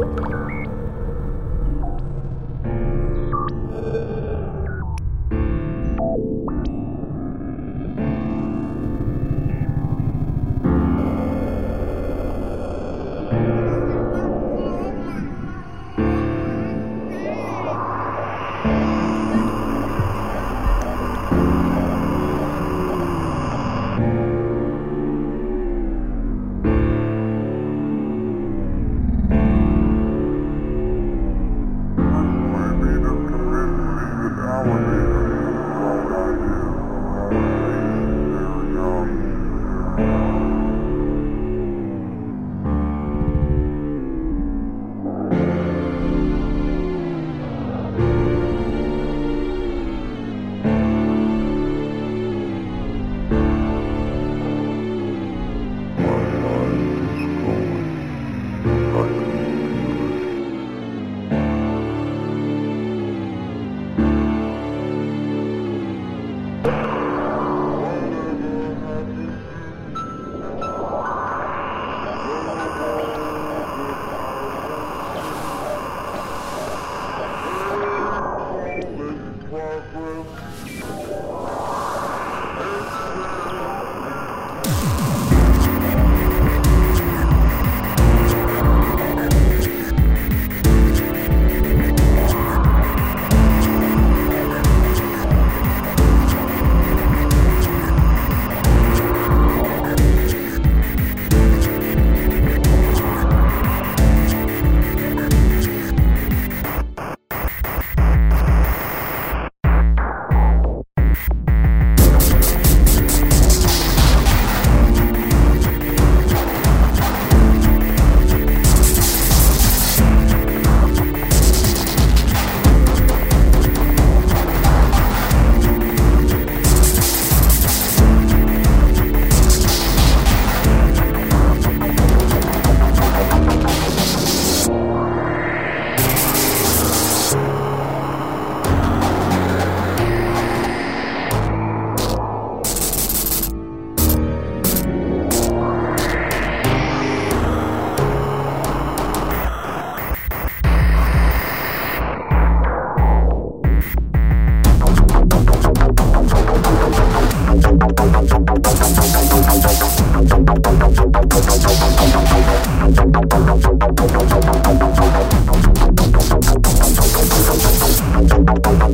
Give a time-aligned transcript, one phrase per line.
[0.00, 0.37] you.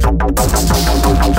[0.01, 1.34] バンバンバンバンバンバンバンバン!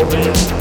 [0.00, 0.59] Música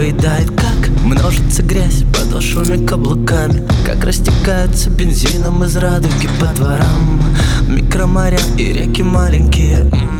[0.00, 7.20] Поедает, как множится грязь Подошвами каблуками Как растекаются бензином из радуги по дворам.
[7.68, 10.10] Микроморя и реки маленькие mm.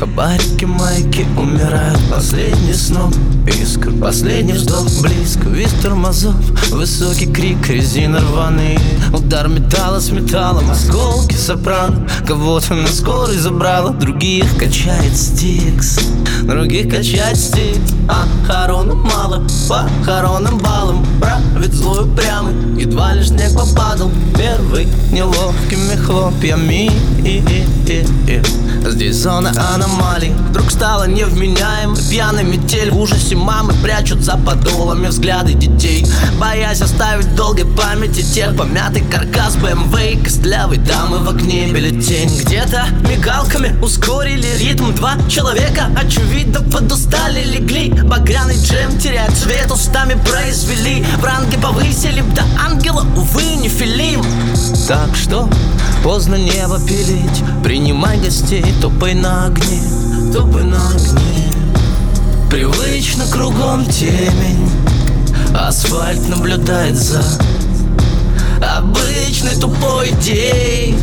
[0.00, 2.00] Хабарики, майки умирают.
[2.10, 3.14] Последний снов,
[3.46, 6.34] искр, последний вздох Близко, вид тормозов
[6.70, 8.78] Высокий крик, резина рваные
[9.12, 12.08] Удар металла с металлом Осколки сопрано.
[12.26, 15.98] Кого-то на скорой забрала Других качает стикс.
[16.42, 17.92] Других качает стикс.
[18.08, 21.04] А хоронам мало Похоронным баллом.
[21.20, 24.10] Правит злой упрямый Едва лишь снег попадал.
[24.36, 26.90] Первый неловкими хлопьями
[27.24, 28.90] и -и -и -и.
[28.90, 30.32] Здесь зона аномалий
[30.70, 36.06] Вдруг стала невменяемой Пьяный метель в ужасе мамы Прячут за подолами взгляды детей.
[36.38, 41.68] Боясь оставить долгой памяти Тех помятый каркас БМВ и Костлявой дамы в окне.
[41.72, 44.92] Бюллетень Где-то мигалками ускорили ритм.
[44.94, 52.42] Два человека, очевидно, подустали Легли, багряный джем теряет цвет Устами произвели, в ранге повысили До
[52.64, 54.22] ангела, увы, не филим.
[54.86, 55.48] Так что
[56.04, 59.99] поздно небо пилить Принимай гостей, топай на огне
[60.32, 61.52] Топай на огне
[62.48, 64.70] Привычно кругом темень.
[65.52, 67.20] Асфальт наблюдает за
[68.78, 70.96] Обычный тупой день.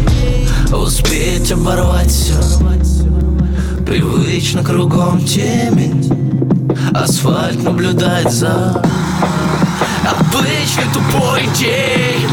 [0.71, 2.35] Успеть оборвать все
[3.85, 6.09] Привычно кругом темень.
[6.93, 8.81] Асфальт наблюдает за
[10.05, 12.29] Обычный тупой день.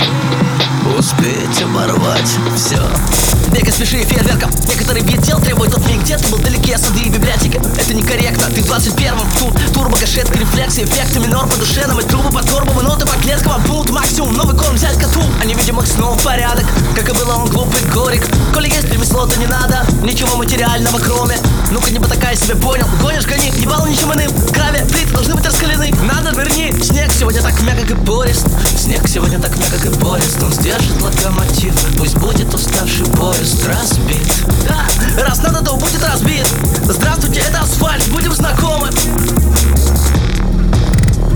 [0.96, 4.50] Успеть оборвать все Бега спеши фейерверком.
[4.66, 8.50] Некоторый вид дел требует от них Где ты был далеки, сады и библиотеки Это некорректно,
[8.50, 12.50] ты в 21-м Тут турбо, кашетка, рефлексы, эффекты Минор по душе, нам и трубы под
[12.50, 16.64] горбом ноты по клеткам, пункт максимум Новый корм взять коту, а невидимых снов порядок.
[16.96, 21.38] Как и было он глупый горик Коли есть ремесло, то не надо Ничего материального кроме.
[21.70, 22.86] Ну-ка не потакай себе, понял?
[23.00, 24.30] Гонишь, гони, не бал ничем иным.
[24.52, 25.92] Крови, плит должны быть раскалены.
[26.02, 26.74] Надо, нырни.
[26.82, 28.46] Снег сегодня так мягок и порист.
[28.78, 30.42] Снег сегодня так мягок и порист.
[30.42, 36.46] Он сдержит локомотив Пусть будет уставший поезд разбит Да, раз надо, то будет разбит.
[36.82, 38.88] Здравствуйте, это асфальт, будем знакомы.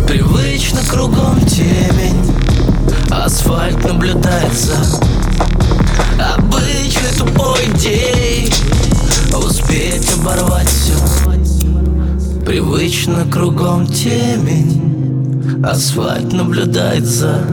[0.06, 2.32] Привычно кругом темень.
[3.10, 4.76] Асфальт наблюдает за
[6.34, 8.54] Обычный тупой день.
[9.36, 10.94] Успеть оборвать все
[12.46, 15.62] Привычно кругом темень.
[15.62, 17.44] Асфальт наблюдает за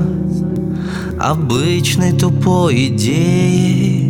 [1.19, 4.04] Обычной тупой идеей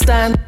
[0.00, 0.39] understand.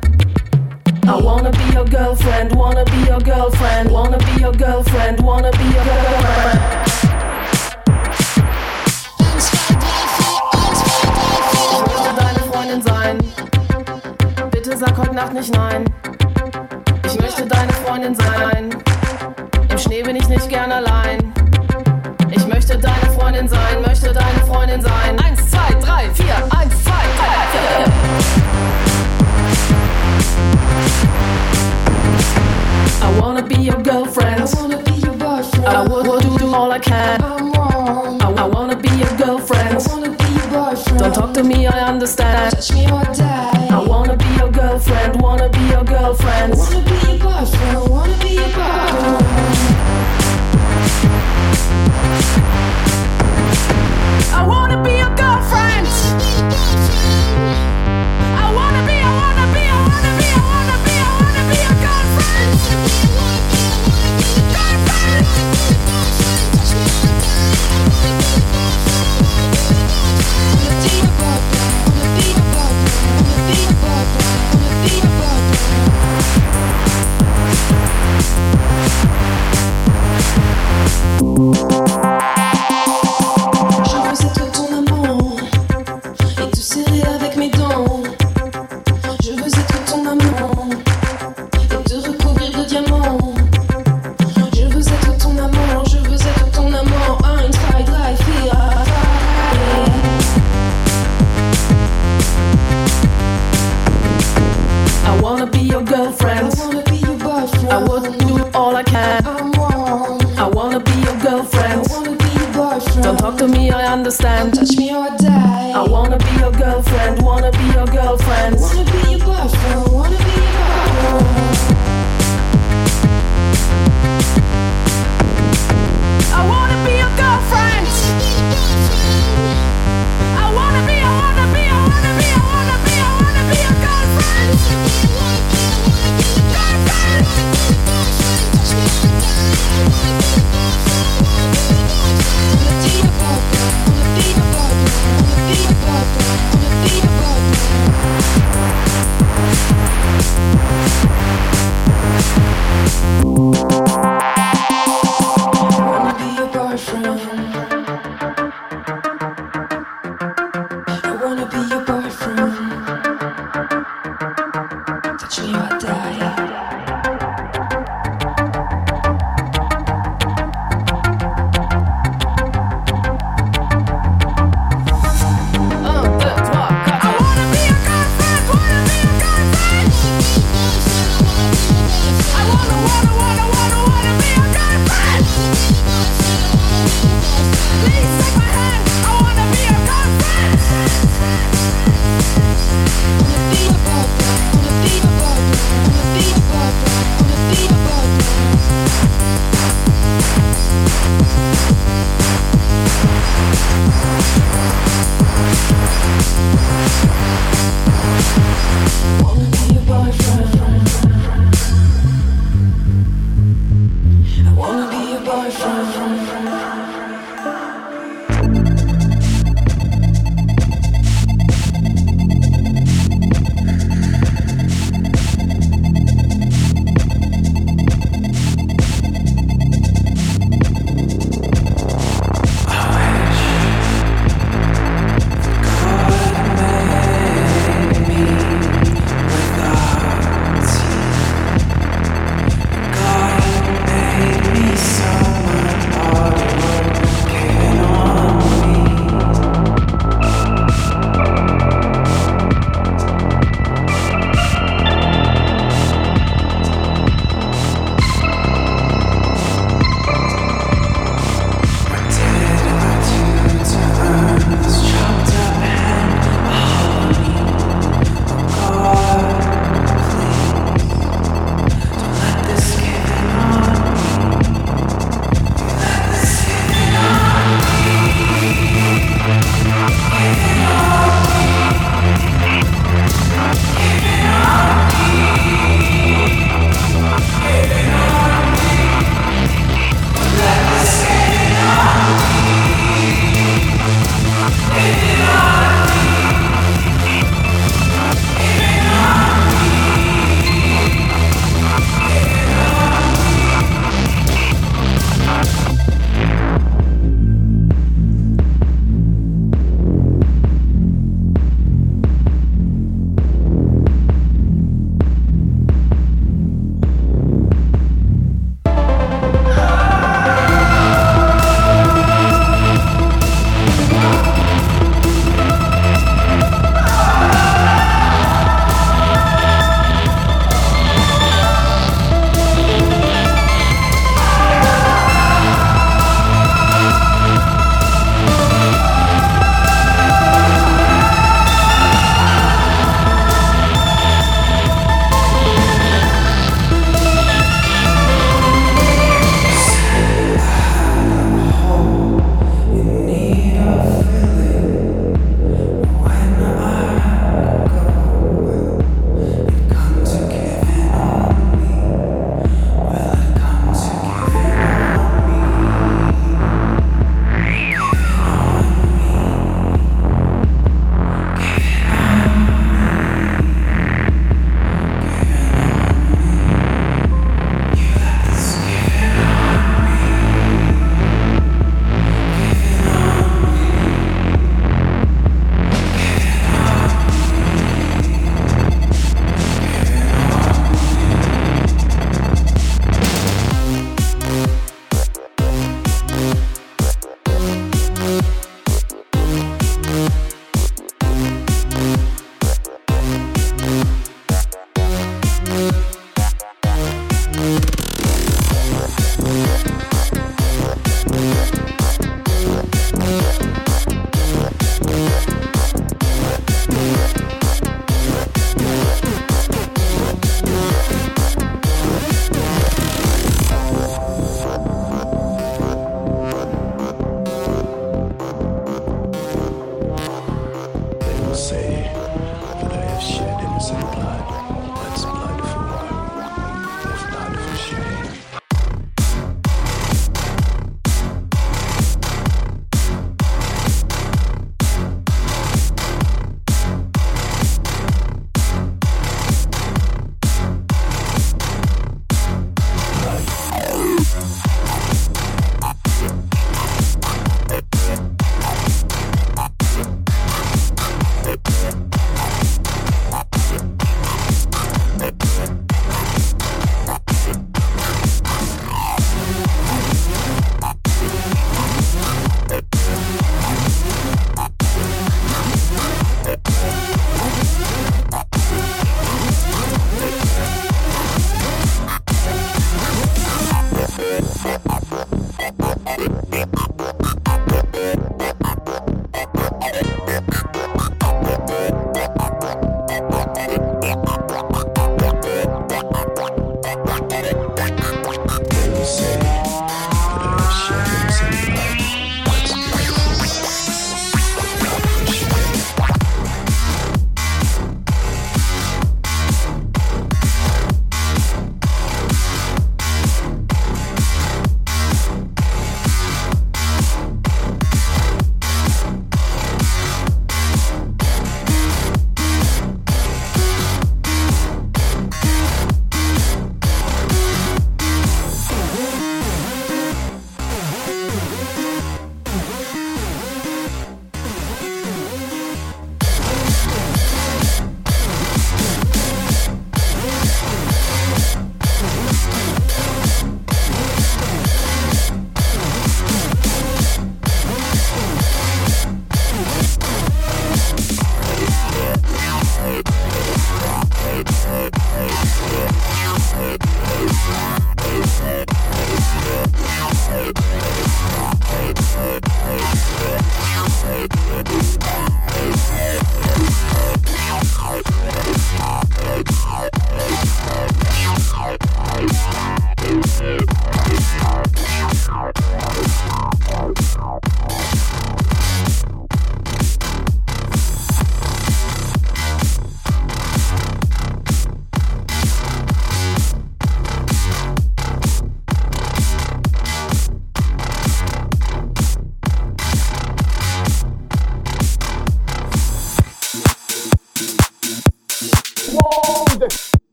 [431.34, 431.71] sim